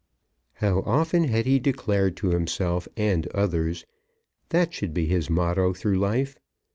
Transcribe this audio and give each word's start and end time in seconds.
How 0.53 0.79
often 0.79 1.25
had 1.25 1.45
he 1.45 1.59
declared 1.59 2.17
to 2.17 2.29
himself 2.31 2.87
and 2.97 3.27
others 3.35 3.81
that 4.49 4.69
that 4.69 4.73
should 4.73 4.95
be 4.95 5.05
his 5.05 5.29
motto 5.29 5.73
through 5.75 5.99
life. 5.99 6.39